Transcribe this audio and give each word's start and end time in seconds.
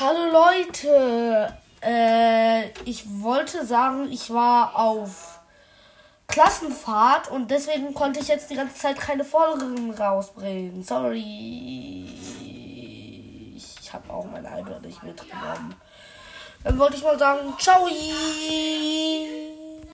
Hallo 0.00 0.32
Leute, 0.32 1.54
äh, 1.82 2.70
ich 2.86 3.04
wollte 3.20 3.66
sagen, 3.66 4.10
ich 4.10 4.32
war 4.32 4.74
auf 4.74 5.40
Klassenfahrt 6.26 7.30
und 7.30 7.50
deswegen 7.50 7.92
konnte 7.92 8.18
ich 8.18 8.28
jetzt 8.28 8.48
die 8.48 8.54
ganze 8.54 8.76
Zeit 8.76 8.98
keine 8.98 9.24
Folgen 9.24 9.90
rausbringen. 9.90 10.82
Sorry. 10.82 12.06
Ich 13.54 13.92
habe 13.92 14.10
auch 14.10 14.24
mein 14.24 14.46
iPad 14.46 14.80
nicht 14.80 15.02
mitgenommen. 15.02 15.74
Dann 16.64 16.78
wollte 16.78 16.96
ich 16.96 17.02
mal 17.02 17.18
sagen, 17.18 17.52
ciao. 17.58 17.86